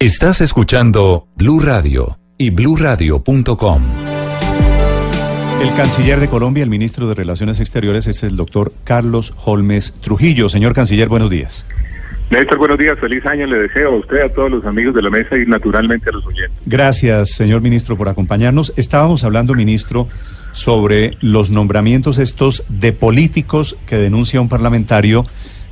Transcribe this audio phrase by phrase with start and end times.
[0.00, 3.82] Estás escuchando Blue Radio y BlueRadio.com.
[5.60, 10.48] El canciller de Colombia, el ministro de Relaciones Exteriores, es el doctor Carlos Holmes Trujillo.
[10.48, 11.66] Señor canciller, buenos días.
[12.30, 15.10] Néstor, buenos días, feliz año le deseo a usted, a todos los amigos de la
[15.10, 16.56] mesa y naturalmente a los oyentes.
[16.64, 18.72] Gracias, señor ministro, por acompañarnos.
[18.76, 20.06] Estábamos hablando, ministro,
[20.52, 25.26] sobre los nombramientos estos de políticos que denuncia un parlamentario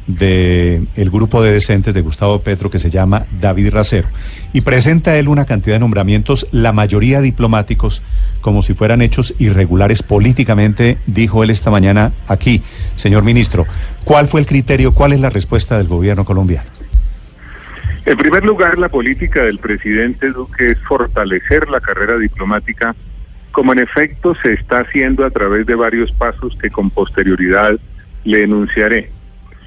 [0.07, 4.09] del el grupo de decentes de Gustavo Petro que se llama David Racero.
[4.53, 8.03] Y presenta él una cantidad de nombramientos, la mayoría diplomáticos,
[8.41, 12.63] como si fueran hechos irregulares políticamente, dijo él esta mañana aquí.
[12.95, 13.67] Señor ministro,
[14.05, 16.71] ¿cuál fue el criterio, cuál es la respuesta del gobierno colombiano?
[18.05, 22.95] En primer lugar, la política del presidente Duque es fortalecer la carrera diplomática,
[23.51, 27.73] como en efecto se está haciendo a través de varios pasos que con posterioridad
[28.23, 29.16] le enunciaré.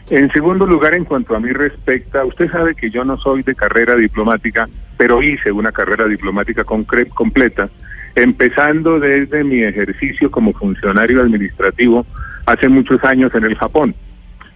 [0.10, 3.54] En segundo lugar, en cuanto a mí respecta, usted sabe que yo no soy de
[3.54, 7.70] carrera diplomática, pero hice una carrera diplomática completa,
[8.16, 12.08] empezando desde mi ejercicio como funcionario administrativo
[12.48, 13.94] hace muchos años en el Japón.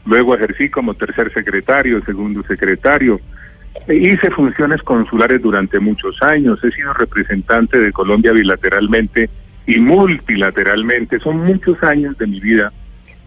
[0.05, 3.21] Luego ejercí como tercer secretario, segundo secretario.
[3.87, 6.63] E hice funciones consulares durante muchos años.
[6.63, 9.29] He sido representante de Colombia bilateralmente
[9.67, 11.19] y multilateralmente.
[11.19, 12.73] Son muchos años de mi vida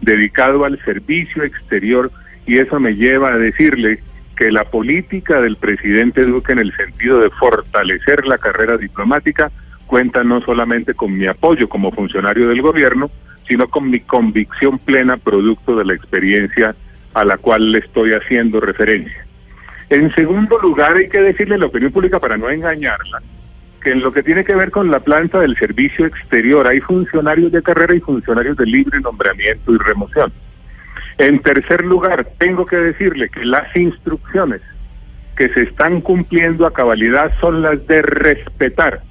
[0.01, 2.11] dedicado al servicio exterior
[2.45, 3.99] y eso me lleva a decirle
[4.35, 9.51] que la política del presidente Duque en el sentido de fortalecer la carrera diplomática
[9.87, 13.09] cuenta no solamente con mi apoyo como funcionario del gobierno,
[13.47, 16.75] sino con mi convicción plena producto de la experiencia
[17.13, 19.25] a la cual le estoy haciendo referencia.
[19.89, 23.21] En segundo lugar, hay que decirle a la opinión pública para no engañarla,
[23.87, 27.61] en lo que tiene que ver con la planta del servicio exterior hay funcionarios de
[27.61, 30.31] carrera y funcionarios de libre nombramiento y remoción.
[31.17, 34.61] En tercer lugar, tengo que decirle que las instrucciones
[35.35, 39.01] que se están cumpliendo a cabalidad son las de respetar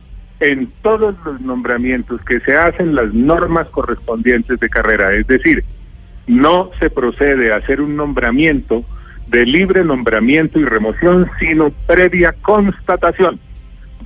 [0.41, 5.15] en todos los nombramientos que se hacen las normas correspondientes de carrera.
[5.15, 5.65] Es decir,
[6.27, 8.85] no se procede a hacer un nombramiento
[9.29, 13.41] de libre nombramiento y remoción, sino previa constatación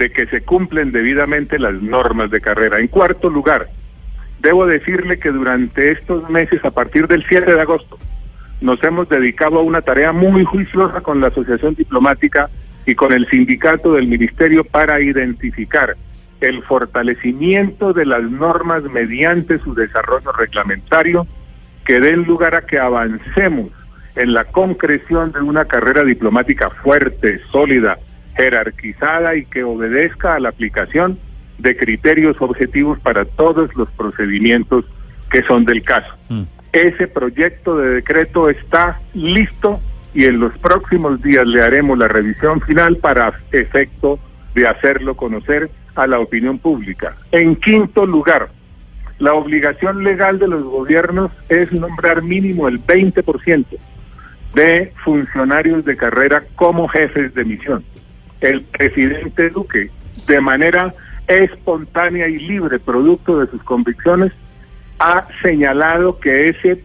[0.00, 2.78] de que se cumplen debidamente las normas de carrera.
[2.81, 3.69] En cuarto lugar,
[4.41, 7.99] debo decirle que durante estos meses, a partir del 7 de agosto,
[8.62, 12.49] nos hemos dedicado a una tarea muy juiciosa con la Asociación Diplomática
[12.87, 15.94] y con el sindicato del Ministerio para identificar
[16.41, 21.27] el fortalecimiento de las normas mediante su desarrollo reglamentario
[21.84, 23.69] que den lugar a que avancemos
[24.17, 27.99] en la concreción de una carrera diplomática fuerte, sólida,
[28.41, 31.19] jerarquizada y que obedezca a la aplicación
[31.59, 34.87] de criterios objetivos para todos los procedimientos
[35.31, 36.12] que son del caso.
[36.28, 36.43] Mm.
[36.73, 39.81] Ese proyecto de decreto está listo
[40.15, 44.19] y en los próximos días le haremos la revisión final para efecto
[44.55, 47.17] de hacerlo conocer a la opinión pública.
[47.33, 48.49] En quinto lugar,
[49.19, 53.67] la obligación legal de los gobiernos es nombrar mínimo el 20%
[54.55, 57.84] de funcionarios de carrera como jefes de misión
[58.41, 59.91] el presidente Duque,
[60.27, 60.95] de manera
[61.27, 64.33] espontánea y libre, producto de sus convicciones,
[64.99, 66.83] ha señalado que ese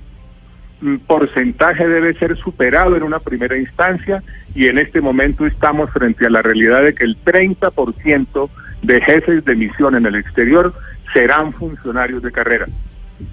[0.81, 4.23] mm, porcentaje debe ser superado en una primera instancia
[4.53, 8.49] y en este momento estamos frente a la realidad de que el 30%
[8.83, 10.73] de jefes de misión en el exterior
[11.13, 12.65] serán funcionarios de carrera.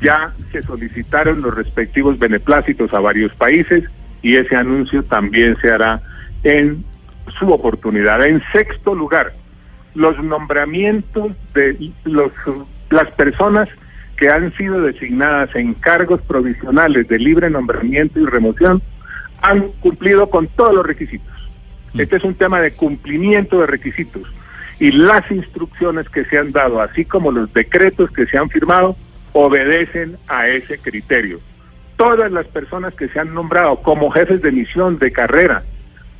[0.01, 3.85] Ya se solicitaron los respectivos beneplácitos a varios países
[4.23, 6.01] y ese anuncio también se hará
[6.45, 6.85] en
[7.39, 8.25] su oportunidad.
[8.27, 9.33] En sexto lugar,
[9.95, 12.33] los nombramientos de los,
[12.91, 13.69] las personas
[14.17, 18.83] que han sido designadas en cargos provisionales de libre nombramiento y remoción
[19.41, 21.33] han cumplido con todos los requisitos.
[21.95, 22.01] Mm.
[22.01, 24.23] Este es un tema de cumplimiento de requisitos
[24.79, 28.97] y las instrucciones que se han dado, así como los decretos que se han firmado,
[29.33, 31.41] obedecen a ese criterio.
[31.97, 35.63] Todas las personas que se han nombrado como jefes de misión de carrera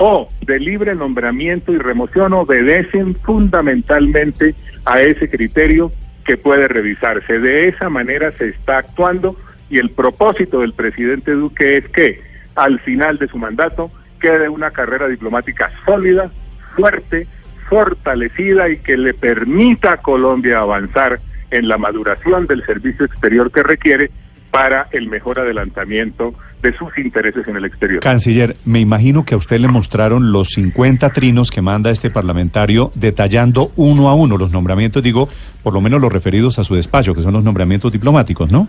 [0.05, 5.93] o de libre nombramiento y remoción obedecen fundamentalmente a ese criterio
[6.25, 7.39] que puede revisarse.
[7.39, 9.37] De esa manera se está actuando
[9.71, 12.21] y el propósito del presidente Duque es que
[12.57, 16.33] al final de su mandato quede una carrera diplomática sólida,
[16.75, 17.29] fuerte,
[17.69, 21.21] fortalecida y que le permita a Colombia avanzar
[21.53, 24.11] en la maduración del servicio exterior que requiere
[24.53, 28.01] para el mejor adelantamiento de sus intereses en el exterior.
[28.01, 32.93] Canciller, me imagino que a usted le mostraron los 50 trinos que manda este parlamentario
[32.95, 35.29] detallando uno a uno los nombramientos, digo,
[35.63, 38.69] por lo menos los referidos a su despacho, que son los nombramientos diplomáticos, ¿no?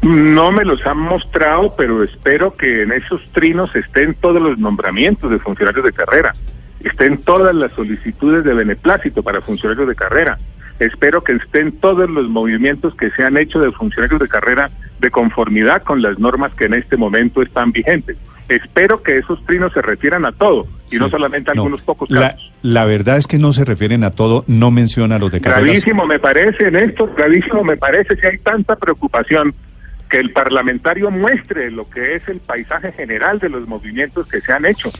[0.00, 5.28] No me los han mostrado, pero espero que en esos trinos estén todos los nombramientos
[5.28, 6.34] de funcionarios de carrera,
[6.84, 10.38] estén todas las solicitudes de beneplácito para funcionarios de carrera,
[10.84, 14.70] espero que estén todos los movimientos que se han hecho de funcionarios de carrera
[15.00, 18.16] de conformidad con las normas que en este momento están vigentes.
[18.48, 22.52] Espero que esos trinos se refieran a todo y no solamente a algunos pocos casos.
[22.62, 25.64] La, verdad es que no se refieren a todo, no menciona los de carreras.
[25.64, 29.54] Gravísimo me parece, Néstor, gravísimo me parece si hay tanta preocupación
[30.10, 34.52] que el parlamentario muestre lo que es el paisaje general de los movimientos que se
[34.52, 34.90] han hecho.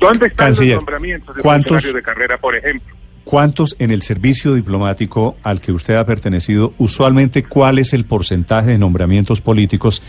[0.00, 2.94] ¿Dónde están los nombramientos de funcionarios de carrera, por ejemplo?
[3.24, 8.72] ¿Cuántos en el servicio diplomático al que usted ha pertenecido, usualmente cuál es el porcentaje
[8.72, 10.02] de nombramientos políticos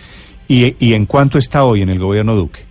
[0.48, 2.62] y, y en cuánto está hoy en el gobierno Duque?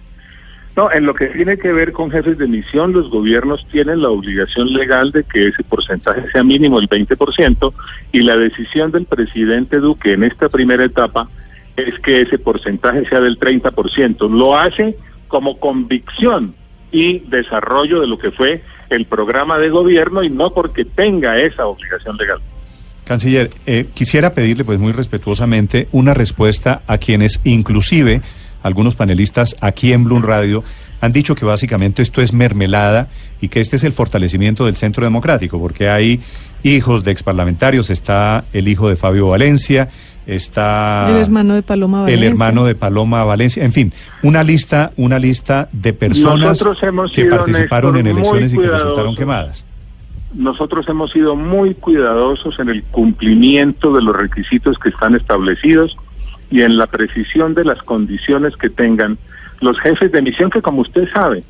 [0.76, 4.08] No, en lo que tiene que ver con jefes de misión, los gobiernos tienen la
[4.08, 7.72] obligación legal de que ese porcentaje sea mínimo el 20%
[8.10, 11.28] y la decisión del presidente Duque en esta primera etapa
[11.76, 14.28] es que ese porcentaje sea del 30%.
[14.30, 14.96] Lo hace
[15.28, 16.54] como convicción
[16.90, 21.66] y desarrollo de lo que fue el programa de gobierno y no porque tenga esa
[21.66, 22.40] obligación legal.
[23.04, 28.22] Canciller, eh, quisiera pedirle pues muy respetuosamente una respuesta a quienes inclusive
[28.62, 30.64] algunos panelistas aquí en Bloom Radio
[31.00, 33.08] han dicho que básicamente esto es mermelada
[33.40, 36.20] y que este es el fortalecimiento del centro democrático, porque hay
[36.62, 39.90] hijos de exparlamentarios, está el hijo de Fabio Valencia,
[40.26, 42.26] está el hermano de Paloma Valencia.
[42.26, 43.92] El hermano de Paloma Valencia, en fin,
[44.22, 46.62] una lista, una lista de personas
[47.12, 49.64] que participaron en elecciones y que resultaron quemadas.
[50.32, 55.96] Nosotros hemos sido muy cuidadosos en el cumplimiento de los requisitos que están establecidos
[56.50, 59.18] y en la precisión de las condiciones que tengan
[59.60, 61.44] los jefes de misión que como usted sabe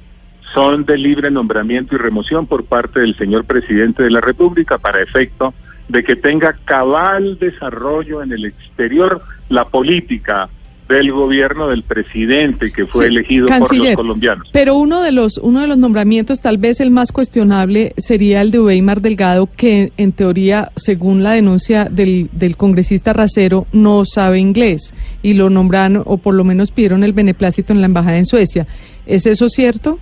[0.53, 5.03] son de libre nombramiento y remoción por parte del señor presidente de la República para
[5.03, 5.53] efecto
[5.89, 10.49] de que tenga cabal desarrollo en el exterior la política
[10.89, 14.49] del gobierno del presidente que fue elegido por los colombianos.
[14.53, 18.51] Pero uno de los uno de los nombramientos, tal vez el más cuestionable, sería el
[18.51, 24.41] de Weimar Delgado, que en teoría, según la denuncia del, del congresista Racero, no sabe
[24.41, 24.93] inglés
[25.23, 28.67] y lo nombraron o por lo menos pidieron el beneplácito en la embajada en Suecia.
[29.07, 29.99] ¿Es eso cierto?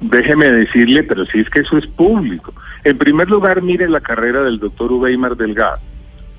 [0.00, 2.52] Déjeme decirle, pero si es que eso es público.
[2.84, 5.78] En primer lugar, mire la carrera del doctor Uweimar Delgado.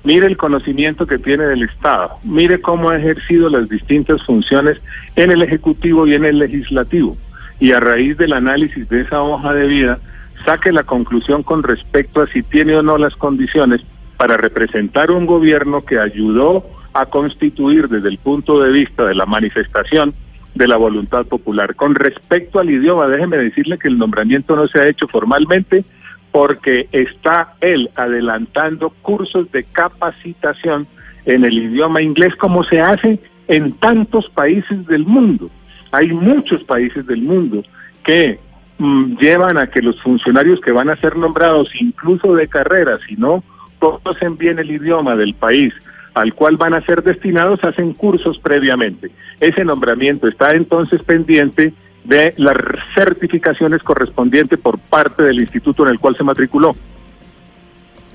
[0.02, 2.18] Mire el conocimiento que tiene del Estado.
[2.22, 4.78] Mire cómo ha ejercido las distintas funciones
[5.16, 7.16] en el Ejecutivo y en el Legislativo.
[7.58, 9.98] Y a raíz del análisis de esa hoja de vida,
[10.44, 13.80] saque la conclusión con respecto a si tiene o no las condiciones
[14.18, 19.24] para representar un gobierno que ayudó a constituir desde el punto de vista de la
[19.24, 20.14] manifestación
[20.54, 21.74] de la voluntad popular.
[21.74, 25.84] Con respecto al idioma, déjeme decirle que el nombramiento no se ha hecho formalmente,
[26.34, 30.84] porque está él adelantando cursos de capacitación
[31.26, 35.48] en el idioma inglés como se hace en tantos países del mundo.
[35.92, 37.62] Hay muchos países del mundo
[38.02, 38.40] que
[38.78, 43.14] mm, llevan a que los funcionarios que van a ser nombrados, incluso de carrera, si
[43.14, 43.44] no
[43.78, 45.72] conocen bien el idioma del país
[46.14, 49.12] al cual van a ser destinados, hacen cursos previamente.
[49.38, 51.72] Ese nombramiento está entonces pendiente
[52.04, 52.56] de las
[52.94, 56.76] certificaciones correspondientes por parte del instituto en el cual se matriculó.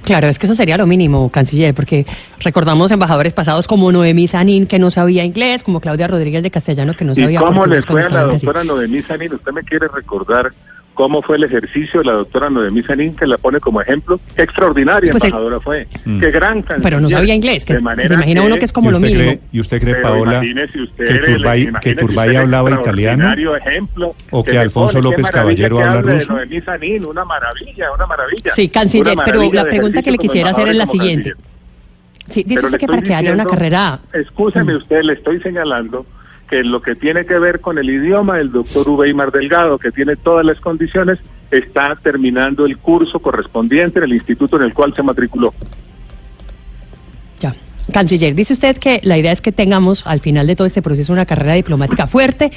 [0.03, 2.05] Claro, es que eso sería lo mínimo, canciller, porque
[2.39, 6.93] recordamos embajadores pasados como Noemí Sanín, que no sabía inglés, como Claudia Rodríguez de Castellano,
[6.95, 9.33] que no sabía ¿Y cómo le fue a la doctora Noemí Sanín?
[9.33, 10.51] ¿Usted me quiere recordar
[10.99, 14.19] cómo fue el ejercicio de la doctora Noemí Sanín, que la pone como ejemplo.
[14.35, 15.87] Extraordinaria pues embajadora fue.
[16.03, 16.19] Mm.
[16.19, 19.39] Qué gran Pero no sabía inglés, que se imagina uno que es como lo mínimo.
[19.53, 20.41] ¿Y usted cree, Paola,
[21.79, 23.33] que Turbay, hablaba italiano?
[23.55, 26.33] Ejemplo, ¿O que, Alfonso López Caballero habla ruso?
[26.33, 28.51] Noemí Sanín, una maravilla, una maravilla.
[28.53, 31.31] Sí, canciller, pero la pregunta que le quisiera hacer es la siguiente.
[32.29, 34.01] Sí, dice usted que para que haya una carrera...
[34.11, 36.05] Escúcheme usted, le estoy señalando
[36.49, 40.15] que lo que tiene que ver con el idioma, el doctor Uweimar Delgado, que tiene
[40.15, 41.19] todas las condiciones,
[41.51, 45.53] está terminando el curso correspondiente en el instituto en el cual se matriculó.
[47.39, 47.53] Ya.
[47.93, 51.13] Canciller, dice usted que la idea es que tengamos al final de todo este proceso
[51.13, 52.51] una carrera diplomática fuerte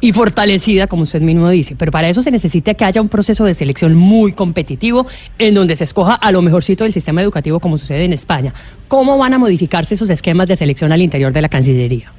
[0.00, 3.44] y fortalecida, como usted mismo dice, pero para eso se necesita que haya un proceso
[3.44, 5.06] de selección muy competitivo
[5.38, 8.52] en donde se escoja a lo mejorcito del sistema educativo como sucede en España.
[8.88, 12.12] ¿Cómo van a modificarse esos esquemas de selección al interior de la Cancillería?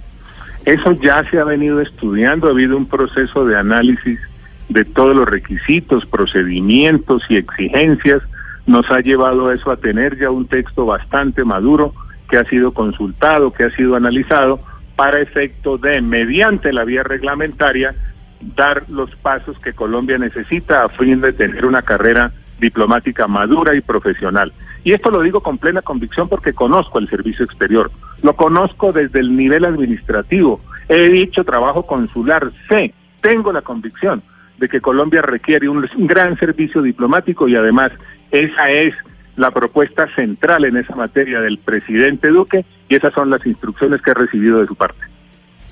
[0.68, 4.20] Eso ya se ha venido estudiando, ha habido un proceso de análisis
[4.68, 8.22] de todos los requisitos, procedimientos y exigencias,
[8.66, 11.94] nos ha llevado eso a tener ya un texto bastante maduro
[12.30, 14.60] que ha sido consultado, que ha sido analizado
[14.98, 17.96] para efecto de, mediante la vía reglamentaria,
[18.42, 23.80] dar los pasos que Colombia necesita a fin de tener una carrera diplomática madura y
[23.80, 24.52] profesional.
[24.88, 27.92] Y esto lo digo con plena convicción porque conozco el servicio exterior,
[28.24, 34.24] lo conozco desde el nivel administrativo, he dicho trabajo consular, sé, tengo la convicción
[34.58, 37.92] de que Colombia requiere un, gran servicio diplomático y además
[38.32, 38.94] esa es
[39.36, 44.12] la propuesta central en esa materia del presidente Duque y esas son las instrucciones que
[44.12, 45.02] he recibido de su parte.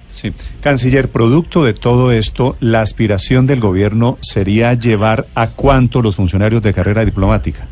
[0.09, 0.33] Sí.
[0.59, 6.61] Canciller, producto de todo esto, la aspiración del gobierno sería llevar a cuánto los funcionarios
[6.61, 7.69] de carrera diplomática.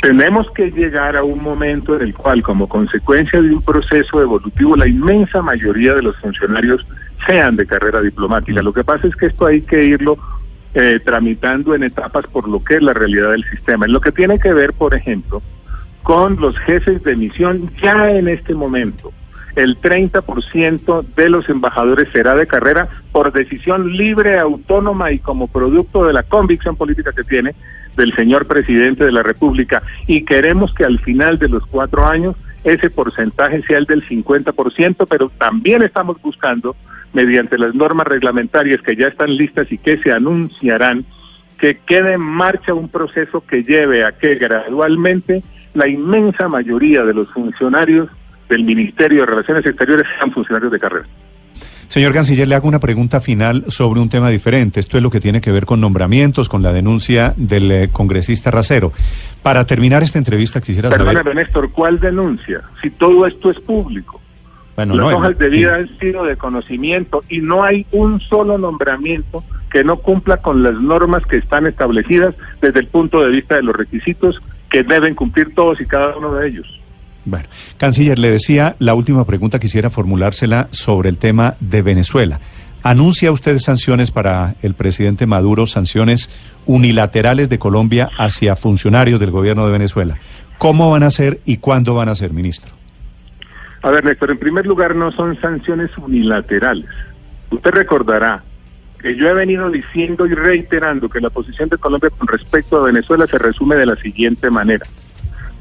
[0.00, 4.74] Tenemos que llegar a un momento en el cual, como consecuencia de un proceso evolutivo,
[4.74, 6.86] la inmensa mayoría de los funcionarios
[7.26, 8.62] sean de carrera diplomática.
[8.62, 10.16] Lo que pasa es que esto hay que irlo
[10.72, 13.84] eh, tramitando en etapas por lo que es la realidad del sistema.
[13.84, 15.42] En lo que tiene que ver, por ejemplo,
[16.02, 19.12] con los jefes de misión ya en este momento
[19.56, 26.06] el 30% de los embajadores será de carrera por decisión libre, autónoma y como producto
[26.06, 27.54] de la convicción política que tiene
[27.96, 29.82] del señor presidente de la República.
[30.06, 35.06] Y queremos que al final de los cuatro años ese porcentaje sea el del 50%,
[35.08, 36.76] pero también estamos buscando,
[37.12, 41.04] mediante las normas reglamentarias que ya están listas y que se anunciarán,
[41.58, 45.42] que quede en marcha un proceso que lleve a que gradualmente
[45.74, 48.08] la inmensa mayoría de los funcionarios
[48.48, 51.06] del Ministerio de Relaciones Exteriores sean funcionarios de carrera.
[51.90, 54.78] Señor Canciller, le hago una pregunta final sobre un tema diferente.
[54.78, 58.52] Esto es lo que tiene que ver con nombramientos, con la denuncia del eh, congresista
[58.52, 58.92] Racero.
[59.42, 61.04] Para terminar esta entrevista, quisiera saber...
[61.04, 62.62] Perdóname, Néstor, ¿cuál denuncia?
[62.80, 64.20] Si todo esto es público.
[64.76, 69.42] Bueno, Las hojas de vida han sido de conocimiento y no hay un solo nombramiento
[69.68, 73.64] que no cumpla con las normas que están establecidas desde el punto de vista de
[73.64, 76.79] los requisitos que deben cumplir todos y cada uno de ellos.
[77.30, 82.40] Bueno, canciller, le decía, la última pregunta quisiera formulársela sobre el tema de Venezuela.
[82.82, 86.28] ¿Anuncia usted sanciones para el presidente Maduro, sanciones
[86.66, 90.18] unilaterales de Colombia hacia funcionarios del gobierno de Venezuela?
[90.58, 92.72] ¿Cómo van a ser y cuándo van a ser, ministro?
[93.82, 96.90] A ver, Néstor, en primer lugar no son sanciones unilaterales.
[97.50, 98.42] Usted recordará
[99.00, 102.84] que yo he venido diciendo y reiterando que la posición de Colombia con respecto a
[102.84, 104.86] Venezuela se resume de la siguiente manera.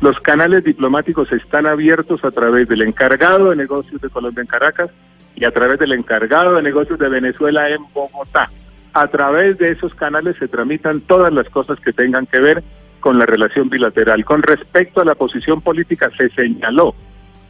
[0.02, 4.90] Los canales diplomáticos están abiertos a través del encargado de negocios de Colombia en Caracas
[5.36, 8.50] y a través del encargado de negocios de Venezuela en Bogotá.
[8.94, 12.64] A través de esos canales se tramitan todas las cosas que tengan que ver
[13.02, 14.24] con la relación bilateral.
[14.24, 16.96] Con respecto a la posición política, se señaló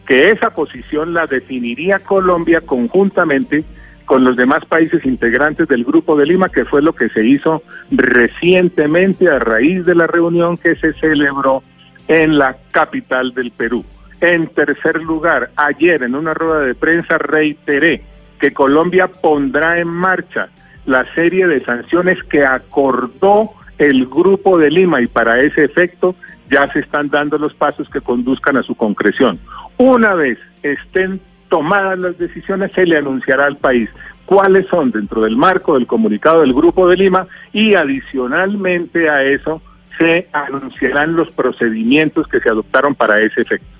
[0.08, 3.64] que esa posición la definiría Colombia conjuntamente
[4.06, 7.62] con los demás países integrantes del Grupo de Lima, que fue lo que se hizo
[7.92, 11.62] recientemente a raíz de la reunión que se celebró
[12.10, 13.86] en la capital del Perú.
[14.20, 18.04] En tercer lugar, ayer en una rueda de prensa reiteré
[18.40, 20.50] que Colombia pondrá en marcha
[20.86, 26.16] la serie de sanciones que acordó el Grupo de Lima y para ese efecto
[26.50, 29.40] ya se están dando los pasos que conduzcan a su concreción.
[29.78, 33.90] Una vez estén tomadas las decisiones, se le anunciará al país
[34.26, 39.62] cuáles son dentro del marco del comunicado del Grupo de Lima y adicionalmente a eso
[39.98, 43.80] se anunciarán los procedimientos que se adoptaron para ese efecto.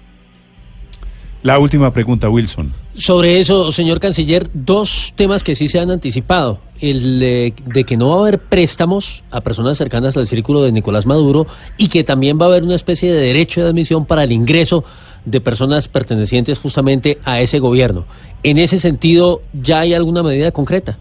[1.42, 2.74] La última pregunta, Wilson.
[2.96, 6.60] Sobre eso, señor canciller, dos temas que sí se han anticipado.
[6.82, 11.06] El de, que no va a haber préstamos a personas cercanas al círculo de Nicolás
[11.06, 11.48] Maduro
[11.78, 14.84] y que también va a haber una especie de derecho de admisión para el ingreso
[15.24, 18.06] de personas pertenecientes justamente a ese gobierno.
[18.44, 20.98] En ese sentido, ¿ya hay alguna medida concreta?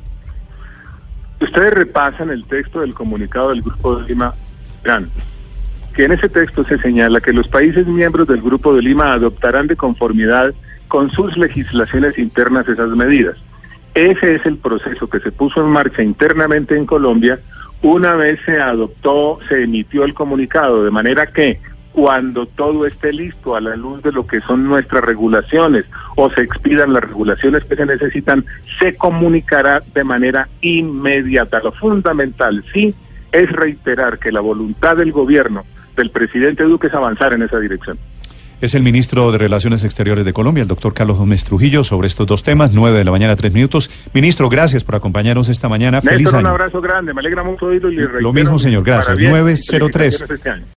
[1.41, 4.35] Ustedes repasan el texto del comunicado del Grupo de Lima
[5.95, 9.67] que en ese texto se señala que los países miembros del Grupo de Lima adoptarán
[9.67, 10.55] de conformidad
[10.89, 13.37] con sus legislaciones internas esas medidas.
[13.95, 17.39] Ese es el proceso que se puso en marcha internamente en Colombia
[17.83, 21.61] una vez se adoptó, se emitió el comunicado, de manera que
[21.93, 25.85] cuando todo esté listo a la luz de lo que son nuestras regulaciones
[26.17, 28.45] o se expidan las regulaciones que se necesitan,
[28.81, 31.61] se comunicará de manera inmediata.
[31.61, 32.95] Lo fundamental, sí,
[33.33, 35.65] es reiterar que la voluntad del gobierno
[35.97, 37.99] del presidente Duque es avanzar en esa dirección.
[38.61, 42.27] Es el ministro de Relaciones Exteriores de Colombia, el doctor Carlos Gómez Trujillo, sobre estos
[42.27, 43.89] dos temas, nueve de la mañana, tres minutos.
[44.13, 45.99] Ministro, gracias por acompañarnos esta mañana.
[45.99, 49.17] Néstor, Feliz un abrazo grande, me alegra mucho oírlo y Lo mismo, señor, gracias.
[49.17, 50.25] 903.